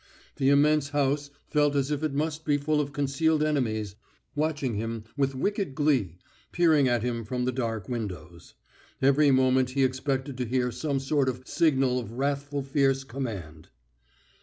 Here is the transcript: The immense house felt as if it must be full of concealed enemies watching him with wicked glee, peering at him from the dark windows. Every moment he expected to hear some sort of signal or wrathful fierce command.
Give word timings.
The 0.37 0.49
immense 0.49 0.89
house 0.89 1.29
felt 1.47 1.75
as 1.75 1.91
if 1.91 2.01
it 2.01 2.11
must 2.15 2.43
be 2.43 2.57
full 2.57 2.81
of 2.81 2.91
concealed 2.91 3.43
enemies 3.43 3.93
watching 4.33 4.73
him 4.73 5.03
with 5.15 5.35
wicked 5.35 5.75
glee, 5.75 6.17
peering 6.51 6.87
at 6.87 7.03
him 7.03 7.23
from 7.23 7.45
the 7.45 7.51
dark 7.51 7.87
windows. 7.87 8.55
Every 8.99 9.29
moment 9.29 9.69
he 9.69 9.83
expected 9.83 10.37
to 10.39 10.45
hear 10.45 10.71
some 10.71 10.99
sort 10.99 11.29
of 11.29 11.47
signal 11.47 11.99
or 11.99 12.05
wrathful 12.05 12.63
fierce 12.63 13.03
command. 13.03 13.69